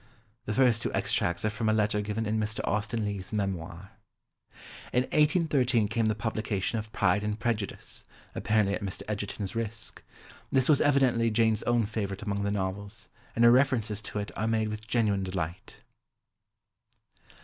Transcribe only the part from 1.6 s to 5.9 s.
a letter given in Mr. Austen Leigh's Memoir. In 1813